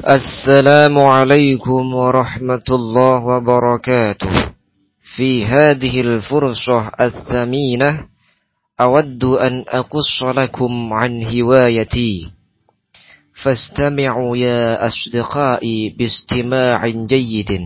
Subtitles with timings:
[0.00, 4.52] السلام عليكم ورحمة الله وبركاته.
[5.16, 8.06] في هذه الفرصة الثمينة
[8.80, 12.30] أود أن أقص لكم عن هوايتي.
[13.42, 17.60] فاستمعوا يا أصدقائي باستماع جيد.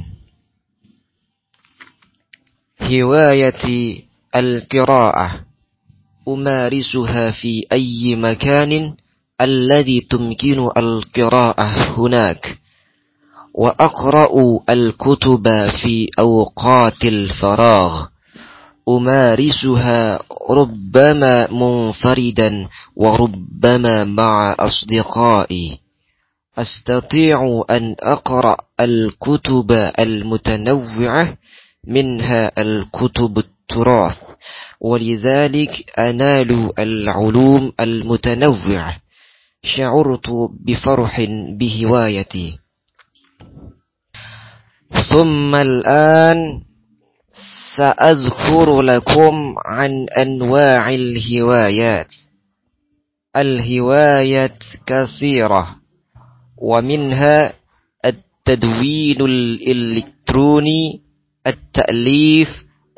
[2.83, 4.05] هوايتي
[4.37, 5.41] القراءة.
[6.29, 8.95] أمارسها في أي مكان
[9.41, 11.65] الذي تمكن القراءة
[11.99, 12.59] هناك
[13.55, 18.07] وأقرأ الكتب في أوقات الفراغ
[18.89, 20.21] أمارسها
[20.51, 25.79] ربما منفردا وربما مع أصدقائي.
[26.59, 31.37] أستطيع أن أقرأ الكتب المتنوعة
[31.87, 34.17] منها الكتب التراث
[34.81, 38.97] ولذلك أنال العلوم المتنوعة.
[39.65, 40.29] شعرت
[40.67, 41.21] بفرح
[41.59, 42.59] بهوايتي.
[45.13, 46.61] ثم الآن
[47.77, 52.09] سأذكر لكم عن أنواع الهوايات.
[53.37, 54.55] الهواية
[54.87, 55.77] كثيرة
[56.63, 57.53] ومنها
[58.05, 61.01] التدوين الإلكتروني
[61.47, 62.49] التأليف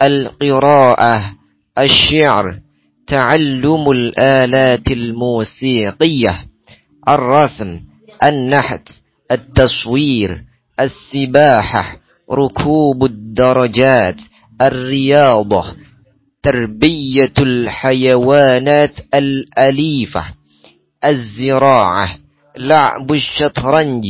[0.03, 1.33] القراءة
[1.79, 2.61] الشعر
[3.07, 6.47] تعلم الآلات الموسيقية.
[7.09, 7.81] الرسم
[8.25, 8.89] النحت
[9.33, 10.45] التصوير
[10.81, 11.97] السباحة
[12.33, 14.17] ركوب الدرجات
[14.63, 15.77] الرياضة
[16.43, 20.25] تربية الحيوانات الأليفة
[21.05, 22.17] الزراعة
[22.57, 24.05] لعب الشطرنج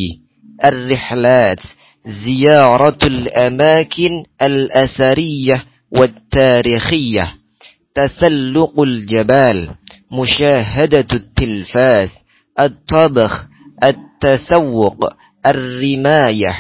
[0.65, 1.61] الرحلات
[2.07, 7.35] زيارة الأماكن الأثرية والتاريخية
[7.95, 9.69] تسلق الجبال
[10.13, 12.11] مشاهدة التلفاز
[12.61, 13.47] الطبخ
[13.85, 14.99] التسوق
[15.47, 16.57] الرماية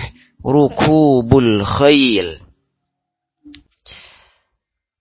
[0.46, 2.38] ركوب الخيل.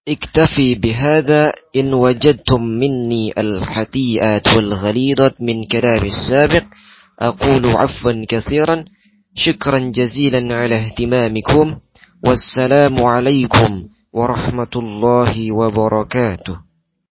[0.07, 6.63] اكتفي بهذا إن وجدتم مني الحتيئات والغليظة من كلام السابق.
[7.19, 8.85] أقول عفوا كثيرا.
[9.35, 11.75] شكرا جزيلا على اهتمامكم.
[12.25, 13.83] والسلام عليكم
[14.13, 16.64] ورحمة الله وبركاته.